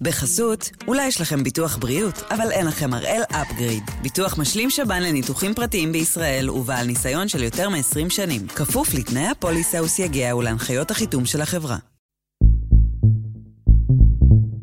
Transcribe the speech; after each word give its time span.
בחסות, 0.00 0.70
אולי 0.88 1.06
יש 1.06 1.20
לכם 1.20 1.42
ביטוח 1.42 1.76
בריאות, 1.76 2.22
אבל 2.30 2.50
אין 2.50 2.66
לכם 2.66 2.94
הראל 2.94 3.22
אפגריד. 3.30 3.82
ביטוח 4.02 4.38
משלים 4.38 4.70
שב"ן 4.70 5.02
לניתוחים 5.02 5.54
פרטיים 5.54 5.92
בישראל 5.92 6.50
ובעל 6.50 6.86
ניסיון 6.86 7.28
של 7.28 7.42
יותר 7.42 7.68
מ-20 7.68 8.10
שנים. 8.10 8.46
כפוף 8.46 8.94
לתנאי 8.94 9.26
הפוליסה 9.26 9.82
וסייגיה 9.82 10.36
ולהנחיות 10.36 10.90
החיתום 10.90 11.26
של 11.26 11.40
החברה. 11.40 11.76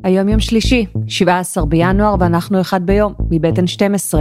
היום 0.03 0.29
יום 0.29 0.39
שלישי, 0.39 0.85
17 1.07 1.65
בינואר, 1.65 2.15
ואנחנו 2.19 2.61
אחד 2.61 2.85
ביום, 2.85 3.13
מבית 3.29 3.55
N12. 3.59 4.17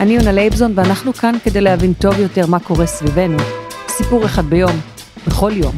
אני 0.00 0.14
יונה 0.14 0.32
לייבזון, 0.32 0.72
ואנחנו 0.74 1.12
כאן 1.12 1.34
כדי 1.44 1.60
להבין 1.60 1.92
טוב 1.92 2.18
יותר 2.18 2.46
מה 2.46 2.60
קורה 2.60 2.86
סביבנו. 2.86 3.65
סיפור 3.96 4.26
אחד 4.26 4.44
ביום, 4.44 4.70
בכל 5.26 5.52
יום. 5.54 5.74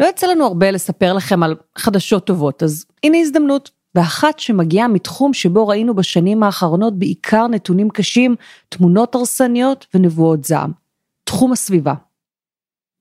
לא 0.00 0.06
יצא 0.06 0.26
לנו 0.26 0.46
הרבה 0.46 0.70
לספר 0.70 1.12
לכם 1.12 1.42
על 1.42 1.56
חדשות 1.78 2.26
טובות, 2.26 2.62
אז 2.62 2.86
הנה 3.04 3.18
הזדמנות. 3.18 3.70
ואחת 3.94 4.38
שמגיעה 4.38 4.88
מתחום 4.88 5.34
שבו 5.34 5.68
ראינו 5.68 5.94
בשנים 5.94 6.42
האחרונות 6.42 6.98
בעיקר 6.98 7.46
נתונים 7.46 7.90
קשים, 7.90 8.36
תמונות 8.68 9.14
הרסניות 9.14 9.86
ונבואות 9.94 10.44
זעם. 10.44 10.72
תחום 11.24 11.52
הסביבה. 11.52 11.94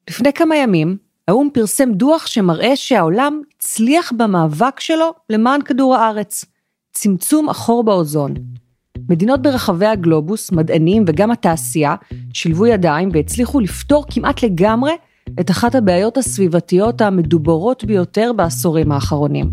לפני 0.09 0.33
כמה 0.33 0.55
ימים, 0.55 0.97
האו"ם 1.27 1.49
פרסם 1.53 1.93
דוח 1.93 2.27
שמראה 2.27 2.75
שהעולם 2.75 3.41
הצליח 3.57 4.11
במאבק 4.17 4.79
שלו 4.79 5.13
למען 5.29 5.61
כדור 5.61 5.95
הארץ. 5.95 6.45
צמצום 6.91 7.49
החור 7.49 7.83
באוזון. 7.83 8.33
מדינות 9.09 9.41
ברחבי 9.41 9.85
הגלובוס, 9.85 10.51
מדענים 10.51 11.03
וגם 11.07 11.31
התעשייה, 11.31 11.95
שילבו 12.33 12.65
ידיים 12.67 13.09
והצליחו 13.13 13.59
לפתור 13.59 14.05
כמעט 14.11 14.43
לגמרי 14.43 14.91
את 15.39 15.51
אחת 15.51 15.75
הבעיות 15.75 16.17
הסביבתיות 16.17 17.01
המדוברות 17.01 17.83
ביותר 17.83 18.31
בעשורים 18.35 18.91
האחרונים. 18.91 19.49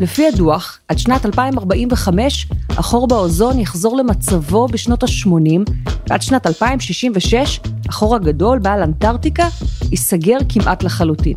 לפי 0.00 0.26
הדוח, 0.26 0.78
עד 0.88 0.98
שנת 0.98 1.26
2045 1.26 2.48
החור 2.68 3.08
באוזון 3.08 3.58
יחזור 3.58 3.96
למצבו 3.96 4.66
בשנות 4.66 5.02
ה-80, 5.02 5.72
ועד 6.08 6.22
שנת 6.22 6.46
2066 6.46 7.60
החור 7.88 8.14
הגדול 8.14 8.58
בעל 8.58 8.82
אנטארקטיקה 8.82 9.48
ייסגר 9.90 10.38
כמעט 10.48 10.82
לחלוטין. 10.82 11.36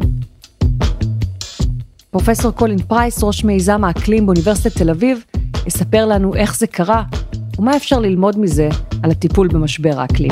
פרופסור 2.18 2.52
קולין 2.52 2.78
פרייס, 2.78 3.24
ראש 3.24 3.44
מיזם 3.44 3.84
האקלים 3.84 4.26
באוניברסיטת 4.26 4.78
תל 4.78 4.90
אביב, 4.90 5.24
יספר 5.68 6.06
לנו 6.06 6.36
איך 6.36 6.58
זה 6.58 6.68
קרה 6.68 7.04
ומה 7.60 7.78
אפשר 7.78 8.00
ללמוד 8.00 8.40
מזה 8.40 8.70
על 9.04 9.12
הטיפול 9.12 9.48
במשבר 9.48 10.00
האקלים. 10.00 10.32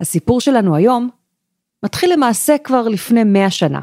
הסיפור 0.00 0.40
שלנו 0.40 0.76
היום 0.76 1.08
מתחיל 1.84 2.12
למעשה 2.12 2.56
כבר 2.64 2.88
לפני 2.88 3.24
מאה 3.24 3.50
שנה. 3.50 3.80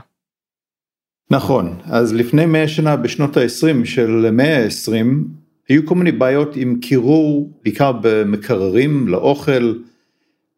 נכון, 1.32 1.80
אז 1.84 2.14
לפני 2.14 2.46
מאה 2.46 2.68
שנה 2.68 2.96
בשנות 2.96 3.38
ה-20 3.38 3.86
של 3.86 4.32
מאה 4.32 4.64
ה-20 4.64 5.08
היו 5.70 5.86
כל 5.86 5.96
מיני 5.96 6.12
בעיות 6.12 6.56
עם 6.56 6.80
קירור, 6.80 7.52
בעיקר 7.64 7.92
במקררים 8.02 9.08
לאוכל, 9.08 9.74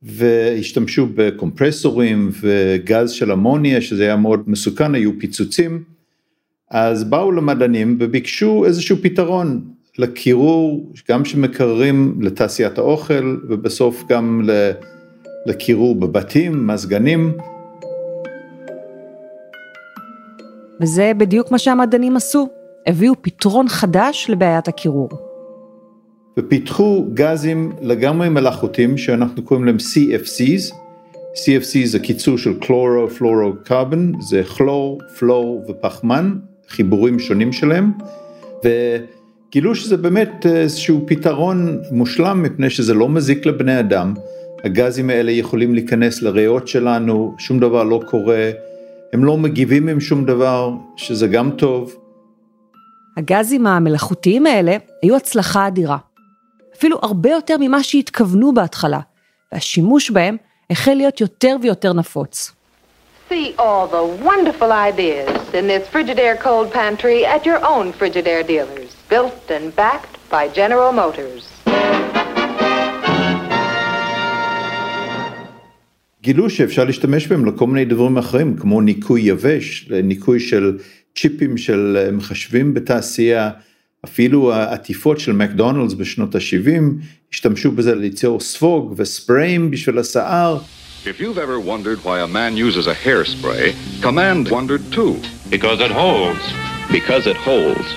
והשתמשו 0.04 1.08
בקומפרסורים 1.16 2.32
וגז 2.42 3.12
של 3.12 3.32
אמוניה 3.32 3.82
שזה 3.82 4.04
היה 4.04 4.16
מאוד 4.16 4.44
מסוכן, 4.48 4.96
היו 4.96 5.12
פיצוצים, 5.20 5.84
אז 6.72 7.04
באו 7.04 7.32
למדענים 7.32 7.98
וביקשו 8.00 8.66
איזשהו 8.66 8.98
פתרון 9.02 9.62
לקירור, 9.98 10.94
גם 11.10 11.26
שמקררים 11.26 12.18
לתעשיית 12.22 12.78
האוכל 12.78 13.38
ובסוף 13.50 14.04
גם 14.10 14.42
לקירור 15.46 15.96
בבתים, 15.96 16.68
מזגנים. 16.68 17.34
וזה 20.82 21.12
בדיוק 21.18 21.52
מה 21.52 21.60
שהמדענים 21.60 22.16
עשו, 22.16 22.50
הביאו 22.88 23.14
פתרון 23.22 23.68
חדש 23.68 24.26
לבעיית 24.30 24.68
הקירור. 24.68 25.31
ופיתחו 26.38 27.06
גזים 27.14 27.72
לגמרי 27.82 28.30
מלאכותיים 28.30 28.98
שאנחנו 28.98 29.44
קוראים 29.44 29.66
להם 29.66 29.78
CFCs. 29.78 30.74
CFC 31.34 31.86
זה 31.86 32.00
קיצור 32.00 32.38
של 32.38 32.60
קלורו 32.60 33.10
פלורו 33.10 33.54
קרבן, 33.64 34.12
זה 34.20 34.44
כלור, 34.58 35.02
פלור 35.20 35.64
ופחמן, 35.70 36.34
חיבורים 36.70 37.20
שונים 37.20 37.52
שלהם, 37.52 37.92
וגילו 38.64 39.76
שזה 39.76 39.98
באמת 39.98 40.46
איזשהו 40.46 41.04
פתרון 41.08 41.78
מושלם 41.92 42.44
מפני 42.44 42.70
שזה 42.70 42.94
לא 42.94 43.10
מזיק 43.10 43.46
לבני 43.46 43.80
אדם. 43.80 44.14
הגזים 44.64 45.10
האלה 45.10 45.32
יכולים 45.32 45.74
להיכנס 45.74 46.22
לריאות 46.22 46.68
שלנו, 46.68 47.36
שום 47.38 47.60
דבר 47.60 47.84
לא 47.84 48.02
קורה, 48.10 48.52
הם 49.14 49.26
לא 49.26 49.38
מגיבים 49.38 49.88
עם 49.88 50.00
שום 50.00 50.26
דבר, 50.26 50.74
שזה 50.96 51.28
גם 51.28 51.52
טוב. 51.52 51.96
הגזים 53.18 53.68
המלאכותיים 53.68 54.46
האלה 54.46 54.78
היו 55.04 55.16
הצלחה 55.16 55.68
אדירה. 55.68 55.98
אפילו 56.82 57.00
הרבה 57.02 57.30
יותר 57.30 57.56
ממה 57.60 57.84
שהתכוונו 57.84 58.54
בהתחלה, 58.54 59.00
והשימוש 59.52 60.12
בהם 60.12 60.38
החל 60.70 60.94
להיות 60.94 61.22
יותר 61.22 61.56
ויותר 61.62 61.94
נפוץ. 61.94 62.52
See 63.30 63.34
all 63.60 63.86
the 63.88 64.26
wonderful 64.26 64.72
ideas 64.72 65.42
in 65.54 65.68
this 65.68 65.84
Frigidaire 65.94 66.38
cold 66.44 66.74
pantry 66.74 67.20
at 67.36 67.46
your 67.46 67.60
own 67.74 67.94
Frigidaire 68.00 68.44
dealers, 68.48 68.90
built 69.12 69.52
and 69.58 69.76
backed 69.76 70.16
by 70.32 70.44
General 70.58 70.92
Motors. 70.92 71.72
גילו 76.22 76.50
שאפשר 76.50 76.84
להשתמש 76.84 77.28
בהם 77.28 77.46
לכל 77.46 77.68
מיני 77.68 77.86
דברים 77.86 78.18
אחרים, 78.18 78.58
כמו 78.58 78.82
ניקוי 78.82 79.22
יבש, 79.22 79.90
ניקוי 80.04 80.40
של 80.40 80.78
צ'יפים 81.16 81.58
של 81.58 82.10
מחשבים 82.12 82.74
בתעשייה, 82.74 83.50
אפילו 84.06 84.54
העטיפות 84.54 85.20
של 85.20 85.32
מקדונלדס 85.32 85.94
בשנות 85.94 86.36
ה-70 86.36 87.04
השתמשו 87.34 87.72
בזה 87.72 87.96
ליצור 87.96 88.40
ספוג 88.40 88.94
וספריים 88.98 89.72
בשביל 89.72 90.00
השיער. 90.00 90.60
If 91.06 91.20
you've 91.20 91.38
ever 91.38 91.60
wondered 91.60 92.00
why 92.04 92.20
a 92.20 92.28
man 92.28 92.56
uses 92.56 92.88
a 92.88 92.94
hairspray, 93.06 93.74
Command 94.02 94.50
wondered 94.50 94.84
too. 94.92 95.16
Because 95.50 95.80
it 95.88 95.92
holds. 95.92 96.44
Because 96.92 97.26
it 97.28 97.38
holds. 97.48 97.88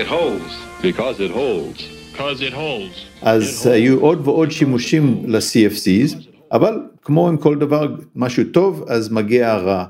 It 0.00 0.06
holds. 0.06 0.52
Because 0.82 1.16
it 1.26 1.30
holds. 1.30 1.80
Because 2.12 2.40
it 2.40 2.52
holds. 2.52 2.96
אז 3.22 3.66
היו 3.66 4.00
עוד 4.00 4.28
ועוד 4.28 4.50
שימושים 4.50 5.22
ל-CFCs, 5.26 6.14
אבל 6.52 6.74
כמו 7.02 7.28
עם 7.28 7.36
כל 7.36 7.58
דבר, 7.58 7.96
משהו 8.14 8.44
טוב, 8.52 8.84
אז 8.88 9.12
מגיע 9.12 9.52
הרע. 9.52 9.84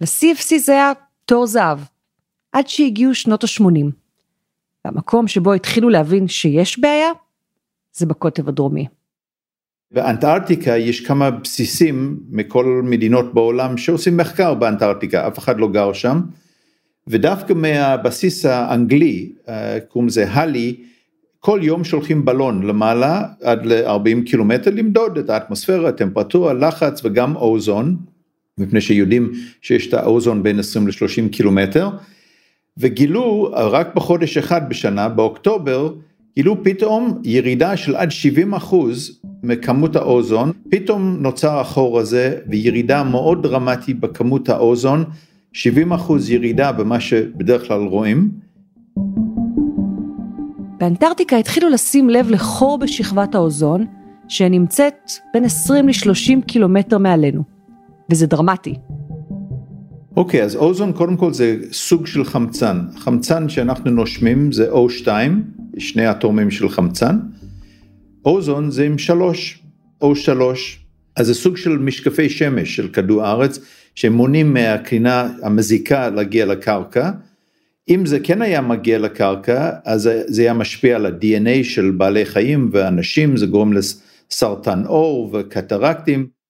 ל-CFC 0.00 0.58
זה 0.58 0.72
היה 0.72 0.92
תור 1.24 1.46
זהב, 1.46 1.78
עד 2.52 2.68
שהגיעו 2.68 3.14
שנות 3.14 3.44
ה-80. 3.44 4.01
והמקום 4.84 5.28
שבו 5.28 5.52
התחילו 5.52 5.88
להבין 5.88 6.28
שיש 6.28 6.78
בעיה, 6.78 7.08
זה 7.92 8.06
בקוטב 8.06 8.48
הדרומי. 8.48 8.86
באנטארקטיקה 9.90 10.76
יש 10.76 11.00
כמה 11.00 11.30
בסיסים 11.30 12.20
מכל 12.30 12.80
מדינות 12.84 13.34
בעולם 13.34 13.76
שעושים 13.76 14.16
מחקר 14.16 14.54
באנטארקטיקה, 14.54 15.28
אף 15.28 15.38
אחד 15.38 15.60
לא 15.60 15.68
גר 15.68 15.92
שם, 15.92 16.20
ודווקא 17.06 17.52
מהבסיס 17.52 18.46
האנגלי, 18.46 19.32
אה, 19.48 19.78
קוראים 19.88 20.08
לזה 20.08 20.30
הלי, 20.30 20.76
כל 21.40 21.60
יום 21.62 21.84
שולחים 21.84 22.24
בלון 22.24 22.62
למעלה 22.62 23.22
עד 23.42 23.66
ל-40 23.66 24.26
קילומטר 24.26 24.70
למדוד 24.74 25.18
את 25.18 25.30
האטמוספירה, 25.30 25.88
הטמפרטורה, 25.88 26.52
לחץ 26.52 27.00
וגם 27.04 27.36
אוזון, 27.36 27.96
מפני 28.58 28.80
שיודעים 28.80 29.32
שיש 29.62 29.88
את 29.88 29.94
האוזון 29.94 30.42
בין 30.42 30.58
20 30.58 30.86
ל-30 30.86 31.32
קילומטר, 31.32 31.90
וגילו 32.78 33.50
רק 33.52 33.94
בחודש 33.94 34.38
אחד 34.38 34.68
בשנה, 34.68 35.08
באוקטובר, 35.08 35.92
גילו 36.36 36.64
פתאום 36.64 37.20
ירידה 37.24 37.76
של 37.76 37.96
עד 37.96 38.10
70 38.10 38.54
אחוז 38.54 39.20
מכמות 39.42 39.96
האוזון, 39.96 40.52
פתאום 40.70 41.16
נוצר 41.20 41.58
החור 41.58 41.98
הזה 41.98 42.38
וירידה 42.46 43.02
מאוד 43.02 43.42
דרמטית 43.42 44.00
בכמות 44.00 44.48
האוזון, 44.48 45.04
70 45.52 45.92
אחוז 45.92 46.30
ירידה 46.30 46.72
במה 46.72 47.00
שבדרך 47.00 47.66
כלל 47.68 47.80
רואים. 47.80 48.30
באנטארקטיקה 50.78 51.36
התחילו 51.36 51.68
לשים 51.68 52.10
לב 52.10 52.30
לחור 52.30 52.78
בשכבת 52.78 53.34
האוזון, 53.34 53.86
שנמצאת 54.28 55.10
בין 55.34 55.44
20 55.44 55.88
ל-30 55.88 56.46
קילומטר 56.46 56.98
מעלינו, 56.98 57.42
וזה 58.10 58.26
דרמטי. 58.26 58.74
אוקיי, 60.16 60.40
okay, 60.40 60.44
אז 60.44 60.56
אוזון 60.56 60.92
קודם 60.92 61.16
כל 61.16 61.32
זה 61.32 61.56
סוג 61.72 62.06
של 62.06 62.24
חמצן. 62.24 62.80
חמצן 62.96 63.48
שאנחנו 63.48 63.90
נושמים 63.90 64.52
זה 64.52 64.72
O2, 64.72 65.06
שני 65.78 66.10
אטומים 66.10 66.50
של 66.50 66.68
חמצן. 66.68 67.18
אוזון 68.24 68.70
זה 68.70 68.84
עם 68.84 68.98
שלוש, 68.98 69.62
O3. 70.04 70.30
אז 71.16 71.26
זה 71.26 71.34
סוג 71.34 71.56
של 71.56 71.78
משקפי 71.78 72.30
שמש 72.30 72.76
של 72.76 72.88
כדור 72.88 73.22
הארץ, 73.22 73.58
שמונעים 73.94 74.54
מהקרינה 74.54 75.28
המזיקה 75.42 76.10
להגיע 76.10 76.46
לקרקע. 76.46 77.10
אם 77.88 78.06
זה 78.06 78.20
כן 78.20 78.42
היה 78.42 78.60
מגיע 78.60 78.98
לקרקע, 78.98 79.70
אז 79.84 80.10
זה 80.26 80.42
היה 80.42 80.54
משפיע 80.54 80.96
על 80.96 81.06
ה-DNA 81.06 81.64
של 81.64 81.90
בעלי 81.90 82.24
חיים 82.24 82.70
ואנשים, 82.72 83.36
זה 83.36 83.46
גורם 83.46 83.72
לסרטן 83.72 84.82
עור 84.86 85.30
וקטרקטים. 85.32 86.41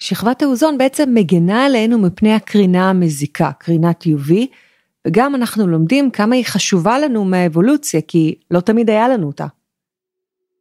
שכבת 0.00 0.42
האוזון 0.42 0.78
בעצם 0.78 1.14
מגנה 1.14 1.66
עלינו 1.66 1.98
מפני 1.98 2.32
הקרינה 2.32 2.90
המזיקה, 2.90 3.50
קרינת 3.58 4.04
UV, 4.04 4.32
וגם 5.06 5.34
אנחנו 5.34 5.66
לומדים 5.66 6.10
כמה 6.10 6.34
היא 6.34 6.44
חשובה 6.44 6.98
לנו 6.98 7.24
מהאבולוציה, 7.24 8.00
כי 8.08 8.34
לא 8.50 8.60
תמיד 8.60 8.90
היה 8.90 9.08
לנו 9.08 9.26
אותה. 9.26 9.46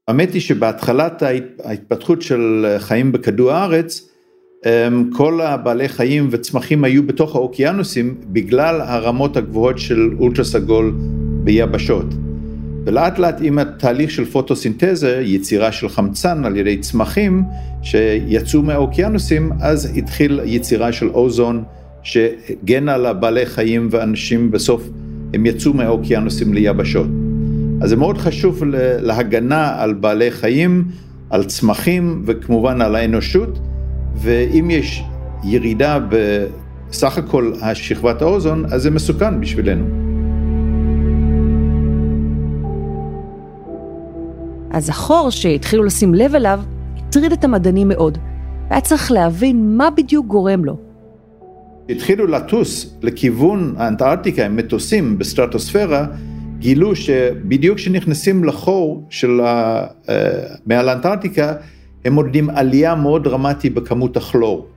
האמת 0.08 0.34
היא 0.34 0.42
שבהתחלת 0.42 1.24
ההתפתחות 1.64 2.22
של 2.22 2.76
חיים 2.80 3.12
בכדור 3.12 3.52
הארץ, 3.52 4.10
אמ, 4.66 5.10
כל 5.14 5.42
הבעלי 5.42 5.90
חיים 5.90 6.28
וצמחים 6.32 6.84
היו 6.84 7.04
בתוך 7.08 7.36
האוקיינוסים 7.36 8.16
בגלל 8.26 8.82
הרמות 8.82 9.38
הגבוהות 9.38 9.80
של 9.80 10.10
אולטרה 10.20 10.46
סגול 10.46 10.94
ביבשות. 11.44 12.06
ולאט 12.86 13.20
לאט 13.20 13.38
עם 13.42 13.60
התהליך 13.60 14.12
של 14.12 14.26
פוטוסינתזה, 14.26 15.22
יצירה 15.26 15.72
של 15.72 15.90
חמצן 15.90 16.46
על 16.46 16.58
ידי 16.58 16.78
צמחים 16.78 17.44
שיצאו 17.82 18.62
מהאוקיינוסים, 18.62 19.52
אז 19.62 19.98
התחיל 19.98 20.40
יצירה 20.46 20.92
של 20.92 21.10
אוזון 21.10 21.64
שהגן 22.04 22.90
על 22.90 23.06
הבעלי 23.06 23.46
חיים 23.46 23.88
ואנשים 23.92 24.52
בסוף 24.52 24.90
הם 25.34 25.46
יצאו 25.46 25.74
מהאוקיינוסים 25.74 26.54
ליבשות. 26.54 27.08
אז 27.82 27.90
זה 27.90 27.96
מאוד 27.96 28.18
חשוב 28.18 28.64
להגנה 29.02 29.82
על 29.82 29.94
בעלי 29.94 30.32
חיים, 30.32 30.84
על 31.30 31.44
צמחים 31.44 32.24
וכמובן 32.26 32.82
על 32.82 32.96
האנושות, 32.96 33.60
ואם 34.16 34.70
יש 34.72 35.04
ירידה 35.44 36.00
בסך 36.10 37.18
הכל 37.18 37.52
השכבת 37.62 38.22
האוזון, 38.22 38.66
אז 38.72 38.82
זה 38.82 38.92
מסוכן 38.92 39.42
בשבילנו. 39.42 40.09
אז 44.72 44.90
החור 44.90 45.30
שהתחילו 45.30 45.84
לשים 45.84 46.14
לב 46.14 46.36
אליו 46.36 46.60
הטריד 46.98 47.32
את 47.32 47.44
המדענים 47.44 47.88
מאוד, 47.88 48.18
והיה 48.70 48.82
צריך 48.82 49.12
להבין 49.12 49.78
מה 49.78 49.90
בדיוק 49.90 50.26
גורם 50.26 50.66
לו. 50.66 50.78
התחילו 51.90 52.28
לטוס 52.28 52.98
לכיוון 53.02 53.74
האנטארקטיקה 53.78 54.46
עם 54.46 54.56
מטוסים 54.56 55.18
בסטרטוספירה, 55.18 56.06
גילו 56.60 56.96
שבדיוק 56.96 57.78
כשנכנסים 57.78 58.44
לחור 58.44 59.04
של 59.10 59.40
ה... 59.40 59.84
אה, 60.10 60.30
מעל 60.66 60.90
האנטארקטיקה, 60.90 61.54
הם 62.06 62.14
מודדים 62.14 62.50
עלייה 62.50 62.96
מאוד 62.96 63.24
דרמטית 63.24 63.74
בכמות 63.74 64.18
הכלור. 64.18 64.68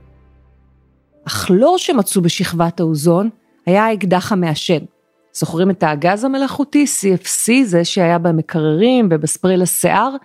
הכלור 1.25 1.77
שמצאו 1.77 2.21
בשכבת 2.21 2.79
האוזון 2.79 3.29
היה 3.65 3.85
האקדח 3.85 4.31
המעשן. 4.31 4.83
זוכרים 5.33 5.69
את 5.69 5.83
הגז 5.87 6.23
המלאכותי, 6.23 6.85
CFC, 6.85 7.51
זה 7.63 7.85
שהיה 7.85 8.17
במקררים 8.17 9.07
ובספרי 9.11 9.57
לשיער? 9.57 10.15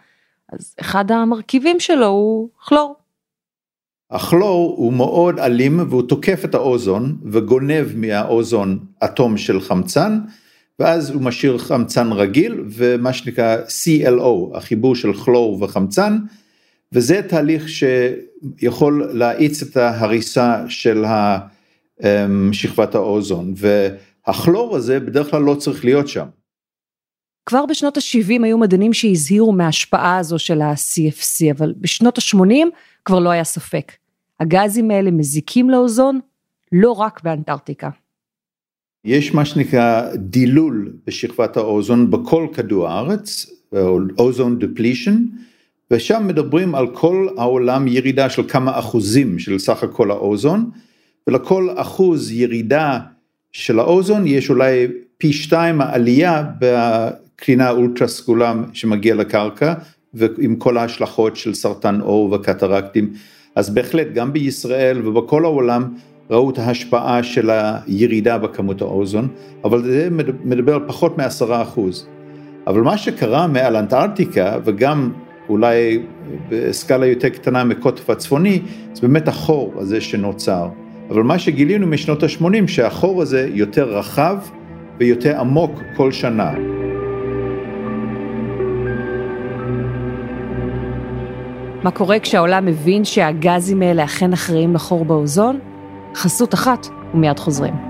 אז 0.52 0.74
אחד 0.80 1.10
המרכיבים 1.10 1.80
שלו 1.80 2.06
הוא 2.06 2.48
כלור. 2.56 2.96
הכלור 4.10 4.74
הוא 4.76 4.92
מאוד 4.92 5.38
אלים 5.38 5.80
והוא 5.88 6.02
תוקף 6.02 6.44
את 6.44 6.54
האוזון 6.54 7.16
וגונב 7.32 7.86
מהאוזון 7.94 8.78
אטום 9.04 9.36
של 9.36 9.60
חמצן 9.60 10.18
ואז 10.78 11.10
הוא 11.10 11.22
משאיר 11.22 11.58
חמצן 11.58 12.12
רגיל 12.12 12.64
ומה 12.70 13.12
שנקרא 13.12 13.56
CLO, 13.56 14.56
החיבור 14.56 14.94
של 14.94 15.12
כלור 15.12 15.62
וחמצן, 15.62 16.18
וזה 16.92 17.22
תהליך 17.22 17.66
שיכול 17.68 19.10
להאיץ 19.12 19.62
את 19.62 19.76
ההריסה 19.76 20.64
של 20.68 21.04
אמ, 22.04 22.52
שכבת 22.52 22.94
האוזון, 22.94 23.54
והכלור 24.26 24.76
הזה 24.76 25.00
בדרך 25.00 25.30
כלל 25.30 25.42
לא 25.42 25.54
צריך 25.54 25.84
להיות 25.84 26.08
שם. 26.08 26.26
כבר 27.46 27.66
בשנות 27.66 27.96
ה-70 27.96 28.44
היו 28.44 28.58
מדענים 28.58 28.92
שהזהירו 28.92 29.52
מההשפעה 29.52 30.18
הזו 30.18 30.38
של 30.38 30.60
ה-CFC, 30.60 31.52
אבל 31.58 31.74
בשנות 31.76 32.18
ה-80 32.18 32.66
כבר 33.04 33.18
לא 33.18 33.30
היה 33.30 33.44
ספק. 33.44 33.92
הגזים 34.40 34.90
האלה 34.90 35.10
מזיקים 35.10 35.70
לאוזון, 35.70 36.20
לא 36.72 36.92
רק 36.92 37.22
באנטארקטיקה. 37.22 37.90
יש 39.04 39.34
מה 39.34 39.44
שנקרא 39.44 40.14
דילול 40.16 40.92
בשכבת 41.06 41.56
האוזון 41.56 42.10
בכל 42.10 42.46
כדור 42.52 42.88
הארץ, 42.88 43.46
אוזון 44.18 44.58
דפלישן, 44.58 45.24
ושם 45.90 46.26
מדברים 46.26 46.74
על 46.74 46.94
כל 46.94 47.28
העולם 47.36 47.88
ירידה 47.88 48.30
של 48.30 48.48
כמה 48.48 48.78
אחוזים 48.78 49.38
של 49.38 49.58
סך 49.58 49.82
הכל 49.82 50.10
האוזון, 50.10 50.70
ולכל 51.26 51.68
אחוז 51.76 52.32
ירידה 52.32 53.00
של 53.52 53.78
האוזון 53.78 54.26
יש 54.26 54.50
אולי 54.50 54.86
פי 55.18 55.32
שתיים 55.32 55.80
העלייה 55.80 56.44
בקרינה 56.58 57.70
אולטרה 57.70 58.08
סגולה 58.08 58.54
שמגיע 58.72 59.14
לקרקע, 59.14 59.74
ועם 60.14 60.56
כל 60.56 60.78
ההשלכות 60.78 61.36
של 61.36 61.54
סרטן 61.54 62.00
עור 62.00 62.32
וקטרקטים. 62.32 63.12
אז 63.54 63.70
בהחלט 63.70 64.06
גם 64.14 64.32
בישראל 64.32 65.08
ובכל 65.08 65.44
העולם 65.44 65.94
ראו 66.30 66.50
את 66.50 66.58
ההשפעה 66.58 67.22
של 67.22 67.50
הירידה 67.50 68.38
בכמות 68.38 68.80
האוזון, 68.80 69.28
אבל 69.64 69.82
זה 69.82 70.08
מדבר 70.44 70.74
על 70.74 70.80
פחות 70.86 71.18
מעשרה 71.18 71.62
אחוז. 71.62 72.06
אבל 72.66 72.80
מה 72.80 72.98
שקרה 72.98 73.46
מעל 73.46 73.76
אנטארקטיקה, 73.76 74.58
וגם 74.64 75.12
אולי 75.48 76.02
בסקאלה 76.48 77.06
יותר 77.06 77.28
קטנה 77.28 77.64
מקוטב 77.64 78.10
הצפוני, 78.10 78.60
זה 78.92 79.00
באמת 79.00 79.28
החור 79.28 79.74
הזה 79.76 80.00
שנוצר. 80.00 80.68
אבל 81.10 81.22
מה 81.22 81.38
שגילינו 81.38 81.86
משנות 81.86 82.22
ה-80, 82.22 82.66
שהחור 82.66 83.22
הזה 83.22 83.48
יותר 83.52 83.98
רחב 83.98 84.38
ויותר 84.98 85.40
עמוק 85.40 85.80
כל 85.96 86.12
שנה. 86.12 86.52
מה 91.82 91.90
קורה 91.90 92.18
כשהעולם 92.18 92.66
מבין 92.66 93.04
שהגזים 93.04 93.82
האלה 93.82 94.04
אכן 94.04 94.32
אחראים 94.32 94.74
לחור 94.74 95.04
באוזון? 95.04 95.58
חסות 96.14 96.54
אחת 96.54 96.86
ומיד 97.14 97.38
חוזרים. 97.38 97.87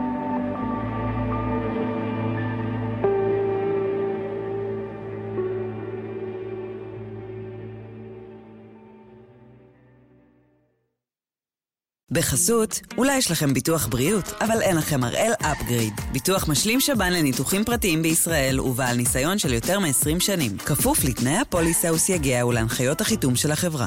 בחסות, 12.11 12.81
אולי 12.99 13.17
יש 13.17 13.31
לכם 13.31 13.55
ביטוח 13.55 13.87
בריאות, 13.87 14.25
אבל 14.41 14.63
אין 14.63 14.77
לכם 14.77 15.05
הראל 15.05 15.33
אפגריד. 15.41 15.93
ביטוח 16.13 16.49
משלים 16.49 16.81
שב"ן 16.81 17.13
לניתוחים 17.13 17.65
פרטיים 17.65 18.03
בישראל 18.03 18.61
ובעל 18.61 18.97
ניסיון 18.97 19.39
של 19.39 19.53
יותר 19.53 19.79
מ-20 19.81 20.21
שנים. 20.21 20.59
כפוף 20.59 21.05
לתנאי 21.05 21.37
הפוליסה 21.37 21.93
וסייגיה 21.93 22.47
ולהנחיות 22.47 23.01
החיתום 23.01 23.37
של 23.37 23.51
החברה. 23.51 23.87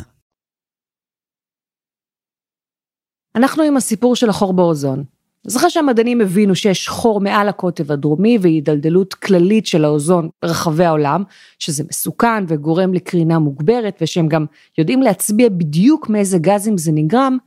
אנחנו 3.36 3.64
עם 3.64 3.78
הסיפור 3.78 4.16
של 4.16 4.30
החור 4.30 4.54
באוזון. 4.54 5.04
אז 5.48 5.58
אחרי 5.58 5.70
שהמדענים 5.70 6.22
הבינו 6.22 6.56
שיש 6.56 6.88
חור 6.88 7.22
מעל 7.22 7.50
הקוטב 7.50 7.92
הדרומי 7.92 8.38
והידלדלות 8.42 9.14
כללית 9.14 9.66
של 9.66 9.86
האוזון 9.86 10.30
ברחבי 10.42 10.86
העולם, 10.86 11.24
שזה 11.60 11.84
מסוכן 11.90 12.44
וגורם 12.48 12.94
לקרינה 12.94 13.40
מוגברת 13.40 13.98
ושהם 14.02 14.28
גם 14.28 14.46
יודעים 14.78 15.02
להצביע 15.02 15.50
בדיוק 15.50 16.10
מאיזה 16.10 16.38
גזים 16.38 16.78
זה 16.78 16.92
נגרם, 16.92 17.38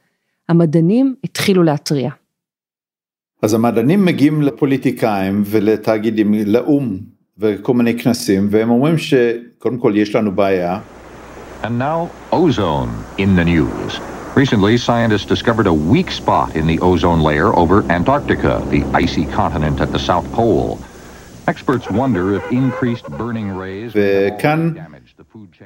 המדענים 0.49 1.15
התחילו 1.23 1.63
להתריע. 1.63 2.09
אז 3.41 3.53
המדענים 3.53 4.05
מגיעים 4.05 4.41
לפוליטיקאים 4.41 5.43
ולתאגידים, 5.45 6.33
לאו"ם 6.45 6.97
וכל 7.37 7.73
מיני 7.73 7.99
כנסים 7.99 8.47
והם 8.51 8.69
אומרים 8.69 8.97
שקודם 8.97 9.77
כל 9.77 9.93
יש 9.95 10.15
לנו 10.15 10.31
בעיה. 10.31 10.79
And 11.63 11.77
now 11.79 12.09
ozone 12.31 12.89
in 13.17 13.35
the 13.35 13.43
news. 13.43 13.99
Recently, 14.35 14.77
scientists 14.77 15.25
discovered 15.25 15.67
a 15.67 15.73
weak 15.93 16.09
spot 16.11 16.55
in 16.55 16.65
the 16.67 16.79
ozone 16.79 17.21
layer 17.21 17.49
over 17.61 17.83
Antarctica, 17.97 18.63
the 18.69 18.83
icy 18.93 19.25
continent 19.25 19.81
at 19.81 19.91
the 19.91 19.99
South 19.99 20.27
Pole. 20.31 20.77
Experts 21.47 21.89
wonder 21.89 22.35
if 22.37 22.43
increased 22.51 23.05
burning 23.19 23.49
rays 23.57 23.91
וכאן 23.95 24.73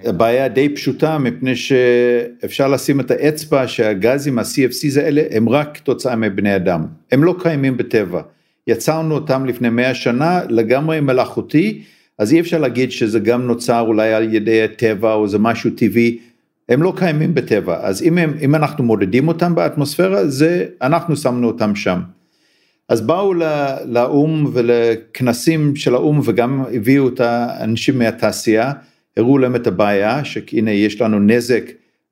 הבעיה 0.04 0.48
די 0.48 0.68
פשוטה 0.68 1.18
מפני 1.18 1.56
שאפשר 1.56 2.68
לשים 2.68 3.00
את 3.00 3.10
האצבע 3.10 3.68
שהגזים 3.68 4.38
ה-CFCs 4.38 5.00
האלה 5.00 5.22
הם 5.30 5.48
רק 5.48 5.78
תוצאה 5.78 6.16
מבני 6.16 6.56
אדם, 6.56 6.86
הם 7.12 7.24
לא 7.24 7.34
קיימים 7.38 7.76
בטבע. 7.76 8.22
יצרנו 8.66 9.14
אותם 9.14 9.46
לפני 9.46 9.68
100 9.68 9.94
שנה 9.94 10.40
לגמרי 10.48 11.00
מלאכותי, 11.00 11.82
אז 12.18 12.32
אי 12.32 12.40
אפשר 12.40 12.58
להגיד 12.58 12.92
שזה 12.92 13.18
גם 13.18 13.42
נוצר 13.42 13.80
אולי 13.80 14.12
על 14.12 14.34
ידי 14.34 14.62
הטבע 14.62 15.14
או 15.14 15.28
זה 15.28 15.38
משהו 15.38 15.70
טבעי, 15.70 16.18
הם 16.68 16.82
לא 16.82 16.92
קיימים 16.96 17.34
בטבע, 17.34 17.78
אז 17.80 18.02
אם, 18.02 18.18
הם, 18.18 18.34
אם 18.40 18.54
אנחנו 18.54 18.84
מודדים 18.84 19.28
אותם 19.28 19.54
באטמוספירה, 19.54 20.28
זה 20.28 20.66
אנחנו 20.82 21.16
שמנו 21.16 21.46
אותם 21.46 21.74
שם. 21.74 22.00
אז 22.88 23.00
באו 23.00 23.34
לאו"ם 23.84 24.50
ולכנסים 24.52 25.76
של 25.76 25.94
האו"ם 25.94 26.20
וגם 26.24 26.64
הביאו 26.72 27.08
את 27.08 27.20
האנשים 27.20 27.98
מהתעשייה, 27.98 28.72
הראו 29.18 29.38
להם 29.38 29.56
את 29.56 29.66
הבעיה, 29.66 30.24
שהנה 30.24 30.70
יש 30.70 31.00
לנו 31.00 31.18
נזק 31.18 31.64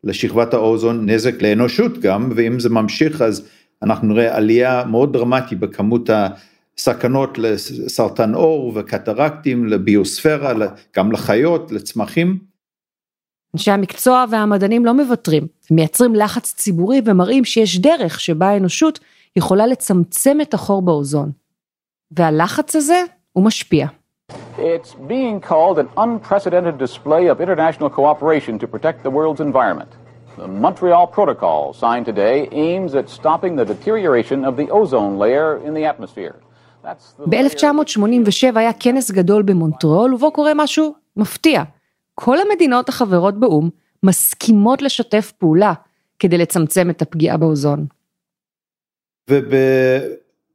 לשכבת 0.05 0.55
האוזון, 0.55 1.11
נזק 1.11 1.43
לאנושות 1.43 1.99
גם, 1.99 2.33
ואם 2.37 2.61
זה 2.61 2.69
ממשיך 2.69 3.23
אז 3.23 3.49
אנחנו 3.83 4.09
נראה 4.09 4.37
עלייה 4.37 4.85
מאוד 4.85 5.13
דרמטית 5.13 5.59
בכמות 5.61 6.11
הסכנות 6.79 7.39
לסרטן 7.39 8.35
עור 8.35 8.73
וקטרקטים, 8.75 9.67
לביוספירה, 9.67 10.53
גם 10.97 11.13
לחיות, 11.13 11.73
לצמחים. 11.73 12.39
אנשי 13.55 13.71
המקצוע 13.71 14.25
והמדענים 14.31 14.85
לא 14.85 14.95
מוותרים, 14.95 15.47
מייצרים 15.71 16.15
לחץ 16.15 16.55
ציבורי 16.55 17.01
ומראים 17.05 17.45
שיש 17.45 17.79
דרך 17.79 18.21
שבה 18.21 18.49
האנושות 18.49 19.01
יכולה 19.37 19.67
לצמצם 19.67 20.41
את 20.43 20.55
החור 20.55 20.83
באוזון. 20.83 21.31
והלחץ 22.11 22.77
הזה 22.77 23.03
הוא 23.33 23.45
משפיע. 23.45 23.87
It's 24.59 24.95
being 24.95 25.39
called 25.41 25.79
an 25.79 25.89
unprecedented 25.99 26.79
display 26.79 27.27
of 27.27 27.41
international 27.43 27.91
cooperation 27.91 28.59
to 28.59 28.67
protect 28.67 29.03
the 29.03 29.11
world's 29.11 29.41
environment. 29.41 29.91
The 30.39 30.49
Montreal 30.49 31.07
Protocol, 31.07 31.75
signed 31.75 32.07
today, 32.07 32.49
aims 32.53 32.95
at 32.95 33.09
stopping 33.11 33.57
the 33.57 33.67
deterioration 33.67 34.45
of 34.47 34.57
the 34.57 34.71
ozone 34.71 35.19
layer 35.19 35.59
in 35.59 35.75
the 35.75 35.85
atmosphere. 35.85 36.37
ב-1987 37.27 38.59
היה 38.59 38.73
כנס 38.73 39.11
גדול 39.11 39.43
במונטריאול, 39.43 40.15
ובו 40.15 40.31
קורה 40.31 40.53
משהו 40.55 40.95
מפתיע. 41.17 41.63
כל 42.15 42.37
המדינות 42.39 42.89
החברות 42.89 43.41
באו"ם 43.41 43.71
מסכימות 44.03 44.83
לשתף 44.83 45.33
פעולה 45.39 45.73
כדי 46.19 46.39
לצמצם 46.39 46.91
את 46.91 47.03
הפגיעה 47.03 47.37
באוזון. 47.37 47.87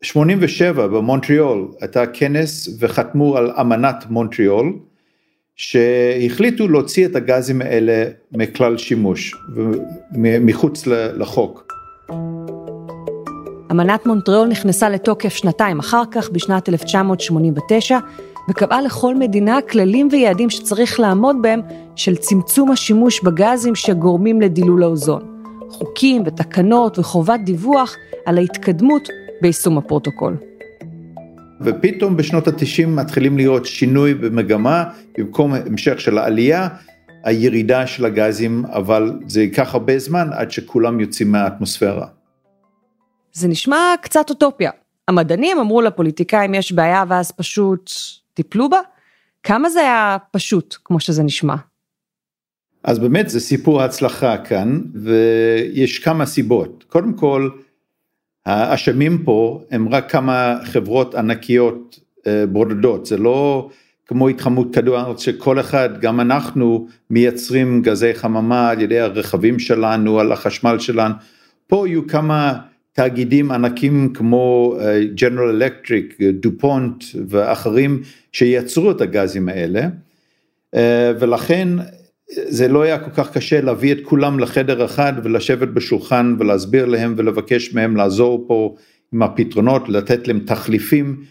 וב-87 0.06 0.74
במונטריאול 0.74 1.68
הייתה 1.82 2.06
כנס 2.06 2.70
וחתמו 2.80 3.38
על 3.38 3.52
אמנת 3.62 4.06
מונטריאול, 4.10 4.74
שהחליטו 5.56 6.68
להוציא 6.68 7.06
את 7.06 7.16
הגזים 7.16 7.62
האלה 7.62 8.04
מכלל 8.32 8.78
שימוש, 8.78 9.36
מחוץ 10.18 10.88
לחוק. 10.88 11.74
אמנת 13.72 14.06
מונטריאול 14.06 14.48
נכנסה 14.48 14.90
לתוקף 14.90 15.34
שנתיים 15.34 15.80
אחר 15.80 16.04
כך, 16.12 16.30
בשנת 16.30 16.70
1989, 16.70 17.98
וקבעה 18.50 18.82
לכל 18.82 19.16
מדינה 19.16 19.62
כללים 19.62 20.08
ויעדים 20.12 20.50
שצריך 20.50 21.00
לעמוד 21.00 21.36
בהם 21.42 21.62
של 21.96 22.16
צמצום 22.16 22.72
השימוש 22.72 23.24
בגזים 23.24 23.76
שגורמים 23.76 24.42
לדילול 24.42 24.84
האוזון. 24.84 25.22
חוקים 25.70 26.24
ותקנות 26.26 27.00
וחובת 27.00 27.40
דיווח 27.40 27.96
על 28.26 28.38
ההתקדמות 28.38 29.10
ביישום 29.42 29.78
הפרוטוקול. 29.78 30.38
ופתאום 31.62 32.18
בשנות 32.18 32.48
התשעים 32.48 32.96
מתחילים 32.96 33.38
להיות 33.38 33.66
שינוי 33.66 34.14
במגמה, 34.14 34.84
במקום 35.18 35.54
המשך 35.54 36.00
של 36.00 36.18
העלייה, 36.18 36.68
הירידה 37.24 37.88
של 37.88 38.06
הגזים, 38.06 38.66
אבל 38.66 39.20
זה 39.28 39.42
ייקח 39.42 39.74
הרבה 39.74 40.00
זמן 40.00 40.30
עד 40.34 40.52
שכולם 40.52 41.00
יוצאים 41.00 41.32
מהאטמוספירה. 41.32 42.08
זה 43.34 43.48
נשמע 43.48 43.94
קצת 44.02 44.30
אוטופיה. 44.30 44.72
המדענים 45.08 45.60
אמרו 45.60 45.82
לפוליטיקאים 45.82 46.54
יש 46.54 46.72
בעיה 46.72 47.04
ואז 47.08 47.32
פשוט 47.32 47.92
טיפלו 48.34 48.70
בה? 48.70 48.80
כמה 49.44 49.70
זה 49.70 49.80
היה 49.80 50.18
פשוט, 50.32 50.76
כמו 50.86 51.00
שזה 51.00 51.24
נשמע? 51.24 51.56
אז 52.84 53.00
באמת 53.00 53.30
זה 53.30 53.40
סיפור 53.40 53.82
הצלחה 53.82 54.38
כאן, 54.38 54.82
ויש 55.04 56.00
כמה 56.00 56.26
סיבות. 56.26 56.86
קודם 56.88 57.14
כל, 57.14 57.50
האשמים 58.46 59.24
פה 59.24 59.62
הם 59.72 59.90
רק 59.90 60.12
כמה 60.12 60.58
חברות 60.64 61.16
ענקיות 61.16 62.00
אה, 62.28 62.46
בודדות, 62.48 63.06
זה 63.06 63.18
לא 63.18 63.70
כמו 64.08 64.28
התחממות 64.28 64.76
כדור 64.76 64.98
הארץ 64.98 65.22
שכל 65.22 65.60
אחד, 65.60 66.02
גם 66.02 66.20
אנחנו 66.20 66.88
מייצרים 67.10 67.82
גזי 67.82 68.14
חממה 68.14 68.70
על 68.70 68.82
ידי 68.82 69.00
הרכבים 69.00 69.60
שלנו, 69.60 70.20
על 70.20 70.32
החשמל 70.32 70.80
שלנו, 70.80 71.14
פה 71.68 71.88
יהיו 71.88 72.08
כמה 72.08 72.60
תאגידים 72.94 73.52
ענקים 73.52 74.14
כמו 74.14 74.78
ג'נרל 75.16 75.50
אלקטריק, 75.50 76.18
דופונט 76.22 77.04
ואחרים 77.28 78.02
שייצרו 78.32 78.92
את 78.92 79.02
הגזים 79.02 79.50
האלה, 79.50 79.88
אה, 80.76 81.12
ולכן 81.20 81.70
זה 82.32 82.68
לא 82.68 82.82
היה 82.82 83.00
כל 83.00 83.12
כך 83.12 83.32
קשה 83.32 83.62
להביא 83.62 83.92
את 83.92 83.98
כולם 84.04 84.40
לחדר 84.40 84.86
אחד 84.86 85.14
ולשבת 85.24 85.68
בשולחן 85.68 86.36
ולהסביר 86.40 86.86
להם 86.86 87.14
ולבקש 87.18 87.74
מהם 87.74 87.96
לעזור 87.96 88.46
פה 88.48 88.76
עם 89.14 89.24
הפתרונות, 89.24 89.90
לתת 89.90 90.28
להם 90.28 90.40
תחליפים. 90.40 91.24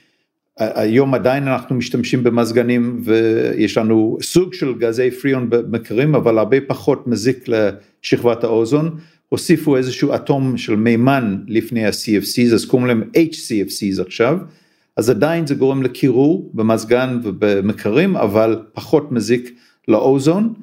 היום 0.59 1.15
עדיין 1.15 1.49
אנחנו 1.49 1.75
משתמשים 1.75 2.25
במזגנים 2.25 3.01
ויש 3.05 3.79
לנו 3.79 4.19
סוג 4.23 4.55
של 4.55 4.75
גזי 4.79 5.11
פריון 5.11 5.51
במקרים 5.51 6.15
אבל 6.15 6.39
הרבה 6.39 6.57
פחות 6.67 7.07
מזיק 7.07 7.45
לשכבת 7.49 8.45
האוזון. 8.45 8.97
הוסיפו 9.29 9.77
איזשהו 9.77 10.15
אטום 10.15 10.57
של 10.57 10.77
מימן 10.77 11.39
לפני 11.49 11.87
ה-CFCs 11.87 12.55
אז 12.55 12.65
קוראים 12.65 12.87
להם 12.89 13.03
HCFCs 13.17 14.03
עכשיו. 14.03 14.39
אז 14.97 15.11
עדיין 15.11 15.47
זה 15.47 15.55
גורם 15.55 15.83
לקירור 15.83 16.51
במזגן 16.55 17.21
ובמקרים 17.23 18.17
אבל 18.17 18.59
פחות 18.73 19.13
מזיק 19.13 19.55
לאוזון. 19.89 20.55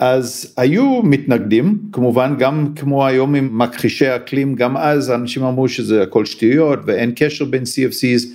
אז 0.00 0.54
היו 0.56 1.02
מתנגדים, 1.02 1.78
כמובן 1.92 2.34
גם 2.38 2.72
כמו 2.76 3.06
היום 3.06 3.34
עם 3.34 3.58
מכחישי 3.58 4.16
אקלים, 4.16 4.54
גם 4.54 4.76
אז 4.76 5.10
אנשים 5.10 5.42
אמרו 5.42 5.68
שזה 5.68 6.02
הכל 6.02 6.24
שטויות 6.24 6.78
ואין 6.86 7.12
קשר 7.16 7.44
בין 7.44 7.62
CFCs 7.62 8.26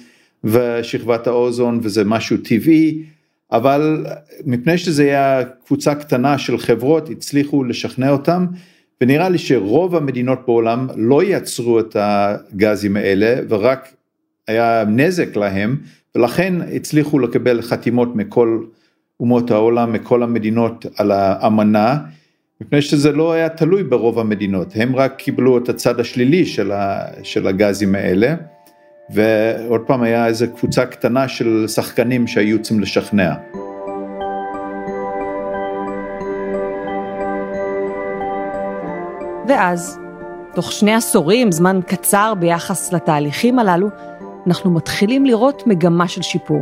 ושכבת 0.44 1.28
האוזון 1.28 1.80
וזה 1.84 2.04
משהו 2.04 2.38
טבעי, 2.38 3.04
אבל 3.52 4.06
מפני 4.46 4.78
שזה 4.78 5.04
היה 5.04 5.42
קבוצה 5.66 5.96
קטנה 5.96 6.38
של 6.38 6.58
חברות, 6.58 7.10
הצליחו 7.10 7.64
לשכנע 7.64 8.10
אותם, 8.10 8.46
ונראה 9.02 9.30
לי 9.30 9.38
שרוב 9.38 9.96
המדינות 9.96 10.40
בעולם 10.46 10.88
לא 10.96 11.24
יצרו 11.24 11.80
את 11.80 11.96
הגזים 12.00 12.98
האלה 12.98 13.36
ורק 13.50 13.94
היה 14.48 14.84
נזק 14.88 15.36
להם, 15.36 15.78
ולכן 16.16 16.54
הצליחו 16.76 17.20
לקבל 17.20 17.62
חתימות 17.62 18.16
מכל 18.16 18.64
אומות 19.20 19.52
העולם, 19.52 19.94
מכל 19.94 20.24
המדינות 20.24 20.86
על 20.98 21.12
האמנה, 21.12 21.98
מפני 22.62 22.82
שזה 22.82 23.12
לא 23.12 23.34
היה 23.34 23.50
תלוי 23.50 23.84
ברוב 23.84 24.20
המדינות, 24.20 24.68
הם 24.76 24.96
רק 24.96 25.16
קיבלו 25.18 25.58
את 25.58 25.70
הצד 25.70 26.00
השלילי 26.00 26.46
של, 26.46 26.72
ה, 26.72 27.00
של 27.24 27.48
הגזים 27.48 27.96
האלה, 27.96 28.36
ועוד 29.10 29.82
פעם 29.88 30.02
היה 30.04 30.28
איזו 30.28 30.46
קבוצה 30.56 30.86
קטנה 30.86 31.28
של 31.28 31.66
שחקנים 31.68 32.28
שהיו 32.28 32.62
צריכים 32.62 32.80
לשכנע. 32.80 33.34
ואז, 39.48 40.00
תוך 40.54 40.72
שני 40.72 40.94
עשורים, 40.94 41.52
זמן 41.52 41.80
קצר 41.88 42.34
ביחס 42.40 42.94
לתהליכים 42.94 43.60
הללו, 43.60 43.88
אנחנו 44.48 44.72
מתחילים 44.72 45.26
לראות 45.26 45.68
מגמה 45.68 46.08
של 46.08 46.22
שיפור. 46.22 46.62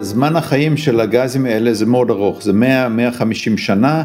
זמן 0.00 0.36
החיים 0.36 0.76
של 0.76 1.00
הגזים 1.00 1.46
האלה 1.46 1.74
זה 1.74 1.86
מאוד 1.86 2.10
ארוך, 2.10 2.42
זה 2.42 2.52
100-150 2.52 3.56
שנה, 3.56 4.04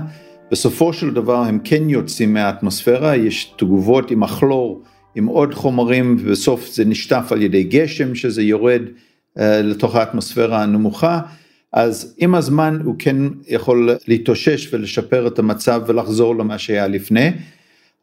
בסופו 0.51 0.93
של 0.93 1.13
דבר 1.13 1.35
הם 1.35 1.59
כן 1.63 1.89
יוצאים 1.89 2.33
מהאטמוספירה, 2.33 3.15
יש 3.15 3.53
תגובות 3.57 4.11
עם 4.11 4.23
הכלור, 4.23 4.81
עם 5.15 5.25
עוד 5.25 5.53
חומרים, 5.53 6.17
ובסוף 6.19 6.69
זה 6.73 6.85
נשטף 6.85 7.27
על 7.31 7.41
ידי 7.41 7.63
גשם 7.63 8.15
שזה 8.15 8.41
יורד 8.41 8.81
uh, 9.37 9.41
לתוך 9.63 9.95
האטמוספירה 9.95 10.63
הנמוכה, 10.63 11.19
אז 11.73 12.15
עם 12.17 12.35
הזמן 12.35 12.79
הוא 12.83 12.95
כן 12.99 13.15
יכול 13.47 13.89
להתאושש 14.07 14.73
ולשפר 14.73 15.27
את 15.27 15.39
המצב 15.39 15.81
ולחזור 15.87 16.35
למה 16.35 16.57
שהיה 16.57 16.87
לפני, 16.87 17.31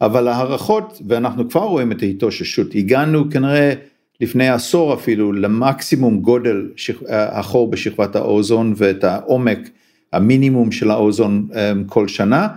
אבל 0.01 0.29
ההערכות, 0.29 1.03
ואנחנו 1.09 1.49
כבר 1.49 1.65
רואים 1.65 1.93
את 1.93 2.03
ההתאוששות, 2.03 2.75
הגענו 2.75 3.31
כנראה 3.31 3.73
לפני 4.21 4.49
עשור 4.49 4.95
אפילו 4.95 5.33
למקסימום 5.33 6.21
גודל 6.21 6.69
החור 7.09 7.71
בשכבת 7.71 8.17
האוזון 8.17 8.75
ואת 8.77 9.05
העומק 9.05 9.59
המינימום 10.13 10.73
של 10.73 10.91
האוזון 10.91 11.49
אמ, 11.55 11.85
כל 11.85 12.09
שנה, 12.09 12.49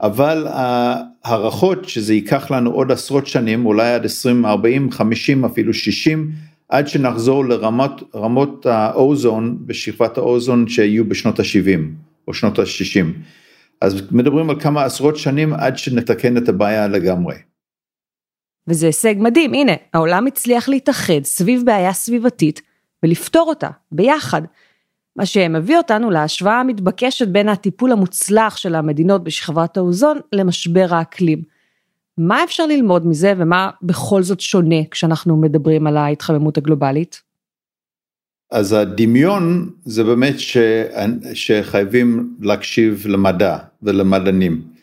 אבל 0.00 0.46
ההערכות 0.50 1.88
שזה 1.88 2.14
ייקח 2.14 2.50
לנו 2.50 2.70
עוד 2.70 2.92
עשרות 2.92 3.26
שנים, 3.26 3.66
אולי 3.66 3.92
עד 3.92 4.04
20, 4.04 4.46
40, 4.46 4.90
50, 4.90 5.44
אפילו 5.44 5.74
60, 5.74 6.30
עד 6.68 6.88
שנחזור 6.88 7.44
לרמות 7.44 8.02
רמות 8.14 8.66
האוזון 8.66 9.58
בשכבת 9.66 10.18
האוזון 10.18 10.68
שהיו 10.68 11.08
בשנות 11.08 11.40
ה-70 11.40 11.80
או 12.28 12.34
שנות 12.34 12.58
ה-60. 12.58 13.06
אז 13.80 14.02
מדברים 14.10 14.50
על 14.50 14.60
כמה 14.60 14.84
עשרות 14.84 15.16
שנים 15.16 15.52
עד 15.52 15.78
שנתקן 15.78 16.36
את 16.36 16.48
הבעיה 16.48 16.88
לגמרי. 16.88 17.34
וזה 18.68 18.86
הישג 18.86 19.14
מדהים, 19.18 19.54
הנה, 19.54 19.72
העולם 19.94 20.26
הצליח 20.26 20.68
להתאחד 20.68 21.24
סביב 21.24 21.62
בעיה 21.64 21.92
סביבתית 21.92 22.62
ולפתור 23.02 23.48
אותה, 23.48 23.68
ביחד. 23.92 24.42
מה 25.16 25.26
שמביא 25.26 25.76
אותנו 25.76 26.10
להשוואה 26.10 26.60
המתבקשת 26.60 27.28
בין 27.28 27.48
הטיפול 27.48 27.92
המוצלח 27.92 28.56
של 28.56 28.74
המדינות 28.74 29.24
בשכבת 29.24 29.76
האוזון 29.76 30.18
למשבר 30.32 30.86
האקלים. 30.90 31.42
מה 32.18 32.44
אפשר 32.44 32.66
ללמוד 32.66 33.06
מזה 33.06 33.34
ומה 33.36 33.70
בכל 33.82 34.22
זאת 34.22 34.40
שונה 34.40 34.84
כשאנחנו 34.90 35.36
מדברים 35.36 35.86
על 35.86 35.96
ההתחממות 35.96 36.58
הגלובלית? 36.58 37.22
אז 38.50 38.72
הדמיון 38.72 39.70
זה 39.84 40.04
באמת 40.04 40.40
ש... 40.40 40.56
שחייבים 41.34 42.36
להקשיב 42.40 43.06
למדע 43.06 43.58
ולמדענים. 43.82 44.77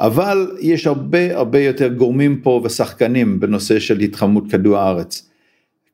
אבל 0.00 0.56
יש 0.60 0.86
הרבה 0.86 1.36
הרבה 1.36 1.58
יותר 1.58 1.88
גורמים 1.88 2.40
פה 2.40 2.60
ושחקנים 2.64 3.40
בנושא 3.40 3.78
של 3.78 4.00
התחממות 4.00 4.50
כדור 4.50 4.76
הארץ. 4.76 5.30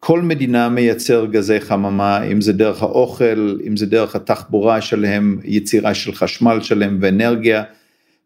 כל 0.00 0.22
מדינה 0.22 0.68
מייצר 0.68 1.26
גזי 1.26 1.60
חממה, 1.60 2.22
אם 2.22 2.40
זה 2.40 2.52
דרך 2.52 2.82
האוכל, 2.82 3.58
אם 3.66 3.76
זה 3.76 3.86
דרך 3.86 4.16
התחבורה 4.16 4.80
שלהם, 4.80 5.38
יצירה 5.44 5.94
של 5.94 6.12
חשמל 6.12 6.60
שלהם 6.60 6.98
ואנרגיה, 7.00 7.62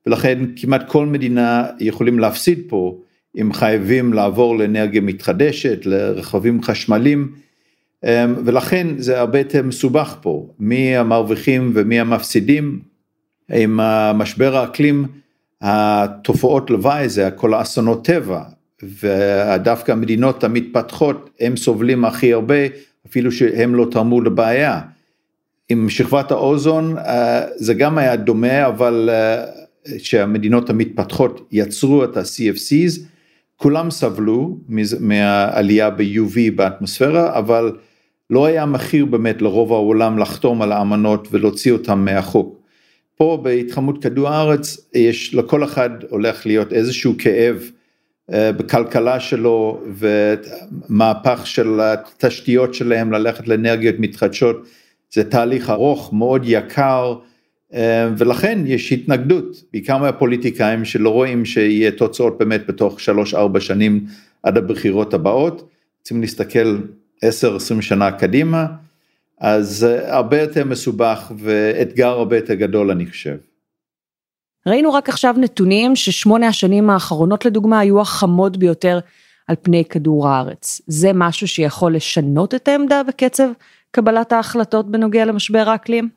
ולכן 0.07 0.39
כמעט 0.57 0.89
כל 0.89 1.07
מדינה 1.07 1.67
יכולים 1.81 2.19
להפסיד 2.19 2.63
פה 2.69 2.99
אם 3.41 3.53
חייבים 3.53 4.13
לעבור 4.13 4.59
לאנרגיה 4.59 5.01
מתחדשת, 5.01 5.87
לרכבים 5.87 6.63
חשמליים, 6.63 7.33
אמ, 8.05 8.35
ולכן 8.45 8.87
זה 8.99 9.21
הרבה 9.21 9.39
יותר 9.39 9.63
מסובך 9.63 10.17
פה, 10.21 10.49
מי 10.59 10.97
המרוויחים 10.97 11.73
ומי 11.75 12.01
המפסידים, 12.01 12.81
עם 13.53 13.81
המשבר 13.81 14.57
האקלים, 14.57 15.05
התופעות 15.67 16.71
לוואי 16.71 17.09
זה 17.09 17.31
כל 17.31 17.55
האסונות 17.55 18.05
טבע, 18.05 18.43
ודווקא 18.83 19.93
המדינות 19.93 20.45
המתפתחות 20.45 21.31
הם 21.41 21.57
סובלים 21.57 22.05
הכי 22.05 22.33
הרבה, 22.33 22.55
אפילו 23.07 23.33
שהם 23.33 23.75
לא 23.75 23.87
תרמו 23.91 24.21
לבעיה. 24.21 24.81
עם 25.69 25.89
שכבת 25.89 26.31
האוזון 26.31 26.99
אה, 26.99 27.43
זה 27.57 27.75
גם 27.75 27.99
היה 27.99 28.17
דומה, 28.17 28.67
אבל 28.67 29.11
אה, 29.13 29.45
שהמדינות 29.99 30.71
המתפתחות 30.71 31.49
יצרו 31.53 32.05
את 32.05 32.17
ה-CFCs, 32.17 33.01
כולם 33.57 33.91
סבלו 33.91 34.59
מהעלייה 35.01 35.91
ב-UV 35.91 36.39
באטמוספירה, 36.55 37.39
אבל 37.39 37.73
לא 38.31 38.47
היה 38.47 38.67
מחיר 38.67 39.05
באמת 39.05 39.43
לרוב 39.43 39.73
העולם 39.73 40.19
לחתום 40.19 40.63
על 40.63 40.73
האמנות 40.73 41.29
ולהוציא 41.31 41.73
אותם 41.73 42.05
מהחוק. 42.05 42.64
פה 43.17 43.41
בהתחממות 43.43 44.03
כדור 44.03 44.29
הארץ 44.29 44.89
יש 44.95 45.35
לכל 45.35 45.65
אחד 45.65 45.91
הולך 46.09 46.47
להיות 46.47 46.73
איזשהו 46.73 47.15
כאב 47.19 47.71
אה, 48.33 48.53
בכלכלה 48.53 49.21
שלו 49.21 49.83
ומהפך 50.89 51.43
של 51.45 51.81
התשתיות 51.81 52.75
שלהם 52.75 53.13
ללכת 53.13 53.49
לאנרגיות 53.49 53.95
מתחדשות. 53.99 54.67
זה 55.13 55.25
תהליך 55.25 55.71
ארוך 55.71 56.13
מאוד 56.13 56.43
יקר 56.45 57.15
אה, 57.75 58.09
ולכן 58.19 58.59
יש 58.67 58.93
התנגדות 58.93 59.65
בעיקר 59.73 59.99
מהפוליטיקאים 59.99 60.85
שלא 60.85 61.11
רואים 61.11 61.45
שיהיה 61.45 61.91
תוצאות 61.91 62.39
באמת 62.39 62.67
בתוך 62.67 62.99
3-4 63.35 63.61
שנים 63.61 64.05
עד 64.43 64.57
הבחירות 64.57 65.15
הבאות. 65.15 65.69
צריכים 66.03 66.21
להסתכל 66.21 66.79
10-20 67.25 67.27
שנה 67.81 68.13
קדימה 68.13 68.67
אז 69.45 69.85
אה, 69.85 70.17
הרבה 70.17 70.41
יותר 70.41 70.65
מסובך 70.65 71.33
ואתגר 71.39 72.09
הרבה 72.09 72.37
יותר 72.37 72.55
גדול 72.55 72.91
אני 72.91 73.07
חושב. 73.07 73.37
ראינו 74.67 74.93
רק 74.93 75.09
עכשיו 75.09 75.35
נתונים 75.39 75.97
ששמונה 75.97 76.49
השנים 76.49 76.91
האחרונות 76.91 77.45
לדוגמה 77.45 77.79
היו 77.79 78.01
החמות 78.01 78.57
ביותר 78.57 78.99
על 79.49 79.57
פני 79.63 79.85
כדור 79.85 80.29
הארץ. 80.29 80.81
זה 80.87 81.11
משהו 81.15 81.49
שיכול 81.49 81.95
לשנות 81.95 82.55
את 82.55 82.69
העמדה 82.69 83.03
וקצב 83.09 83.49
קבלת 83.91 84.33
ההחלטות 84.33 84.91
בנוגע 84.91 85.25
למשבר 85.25 85.65
האקלים? 85.69 86.09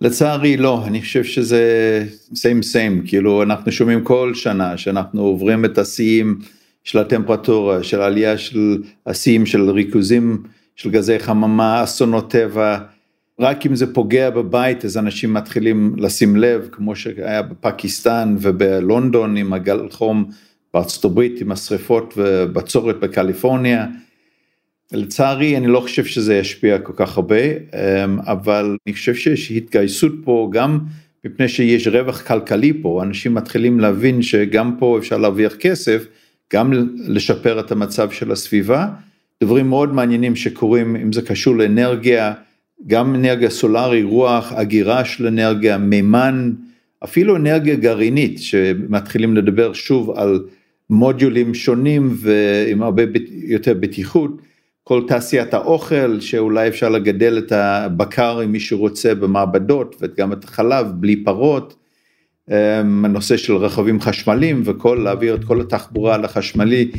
לצערי 0.00 0.56
לא, 0.56 0.84
אני 0.86 1.02
חושב 1.02 1.24
שזה 1.24 2.04
same 2.32 2.62
same, 2.72 3.08
כאילו 3.08 3.42
אנחנו 3.42 3.72
שומעים 3.72 4.04
כל 4.04 4.34
שנה 4.34 4.76
שאנחנו 4.76 5.22
עוברים 5.22 5.64
את 5.64 5.78
השיאים 5.78 6.38
של 6.84 6.98
הטמפרטורה, 6.98 7.82
של 7.82 8.00
העלייה 8.00 8.38
של 8.38 8.82
השיאים 9.06 9.46
של 9.46 9.70
ריכוזים 9.70 10.42
של 10.78 10.90
גזי 10.90 11.18
חממה, 11.18 11.84
אסונות 11.84 12.30
טבע, 12.30 12.78
רק 13.40 13.66
אם 13.66 13.76
זה 13.76 13.94
פוגע 13.94 14.30
בבית 14.30 14.84
אז 14.84 14.98
אנשים 14.98 15.34
מתחילים 15.34 15.94
לשים 15.98 16.36
לב, 16.36 16.68
כמו 16.72 16.96
שהיה 16.96 17.42
בפקיסטן 17.42 18.36
ובלונדון 18.40 19.36
עם 19.36 19.52
הגל 19.52 19.88
חום, 19.90 20.30
בארצות 20.74 21.04
הברית 21.04 21.40
עם 21.40 21.52
השריפות 21.52 22.14
ובצורת 22.16 23.00
בקליפורניה. 23.00 23.86
לצערי 24.92 25.56
אני 25.56 25.66
לא 25.66 25.80
חושב 25.80 26.04
שזה 26.04 26.34
ישפיע 26.34 26.78
כל 26.78 26.92
כך 26.96 27.16
הרבה, 27.16 27.36
אמ, 27.36 28.18
אבל 28.20 28.76
אני 28.86 28.94
חושב 28.94 29.14
שיש 29.14 29.50
התגייסות 29.50 30.12
פה 30.24 30.50
גם 30.52 30.78
מפני 31.24 31.48
שיש 31.48 31.88
רווח 31.88 32.22
כלכלי 32.22 32.72
פה, 32.82 33.02
אנשים 33.02 33.34
מתחילים 33.34 33.80
להבין 33.80 34.22
שגם 34.22 34.76
פה 34.78 34.98
אפשר 34.98 35.18
להרוויח 35.18 35.54
כסף, 35.54 36.06
גם 36.52 36.72
לשפר 36.96 37.60
את 37.60 37.72
המצב 37.72 38.10
של 38.10 38.32
הסביבה. 38.32 38.88
דברים 39.42 39.68
מאוד 39.68 39.94
מעניינים 39.94 40.36
שקורים 40.36 40.96
אם 40.96 41.12
זה 41.12 41.22
קשור 41.22 41.56
לאנרגיה, 41.56 42.34
גם 42.86 43.14
אנרגיה 43.14 43.50
סולארי, 43.50 44.02
רוח, 44.02 44.52
אגירה 44.52 45.04
של 45.04 45.26
אנרגיה, 45.26 45.78
מימן, 45.78 46.52
אפילו 47.04 47.36
אנרגיה 47.36 47.74
גרעינית, 47.74 48.38
שמתחילים 48.38 49.36
לדבר 49.36 49.72
שוב 49.72 50.10
על 50.10 50.44
מודיולים 50.90 51.54
שונים 51.54 52.14
ועם 52.16 52.82
הרבה 52.82 53.02
יותר 53.30 53.74
בטיחות, 53.74 54.30
כל 54.84 55.02
תעשיית 55.08 55.54
האוכל, 55.54 56.20
שאולי 56.20 56.68
אפשר 56.68 56.88
לגדל 56.88 57.38
את 57.38 57.52
הבקר 57.52 58.40
אם 58.44 58.52
מישהו 58.52 58.78
רוצה 58.78 59.14
במעבדות, 59.14 59.96
וגם 60.00 60.32
את 60.32 60.44
החלב 60.44 60.86
בלי 60.94 61.24
פרות, 61.24 61.76
אמ, 62.50 63.04
הנושא 63.04 63.36
של 63.36 63.56
רכבים 63.56 64.00
חשמליים 64.00 64.62
וכל, 64.64 65.00
להעביר 65.04 65.34
את 65.34 65.44
כל 65.44 65.60
התחבורה 65.60 66.18
לחשמלי, 66.18 66.90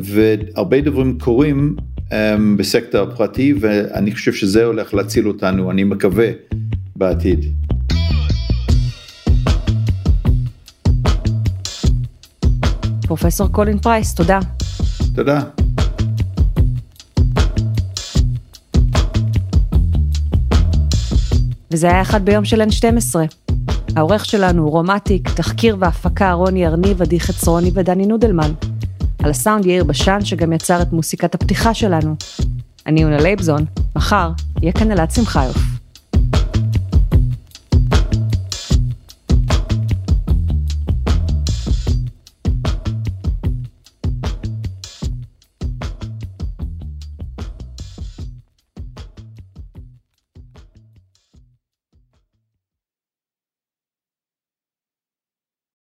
והרבה 0.00 0.80
דברים 0.80 1.18
קורים 1.18 1.76
אמ, 2.12 2.56
בסקטור 2.56 3.00
הפרטי, 3.00 3.54
ואני 3.60 4.12
חושב 4.12 4.32
שזה 4.32 4.64
הולך 4.64 4.94
להציל 4.94 5.28
אותנו, 5.28 5.70
אני 5.70 5.84
מקווה, 5.84 6.28
בעתיד. 6.96 7.44
פרופסור 13.06 13.48
קולין 13.48 13.78
פרייס, 13.78 14.14
תודה. 14.14 14.38
תודה. 15.14 15.40
וזה 21.70 21.86
היה 21.88 22.02
אחד 22.02 22.24
ביום 22.24 22.44
של 22.44 22.62
N12. 22.62 23.16
העורך 23.96 24.24
שלנו 24.24 24.62
הוא 24.62 24.70
רומטיק, 24.70 25.28
תחקיר 25.28 25.76
והפקה 25.80 26.32
רוני 26.32 26.66
ארניב, 26.66 27.02
עדי 27.02 27.20
חצרוני 27.20 27.70
ודני 27.74 28.06
נודלמן. 28.06 28.52
על 29.22 29.30
הסאונד 29.30 29.66
יאיר 29.66 29.84
בשן 29.84 30.24
שגם 30.24 30.52
יצר 30.52 30.82
את 30.82 30.92
מוסיקת 30.92 31.34
הפתיחה 31.34 31.74
שלנו. 31.74 32.16
אני 32.86 33.02
יונה 33.02 33.16
לייבזון, 33.16 33.64
מחר 33.96 34.30
יהיה 34.62 34.72
כאן 34.72 34.92
אלעד 34.92 35.10
שמחיוף. 35.10 35.75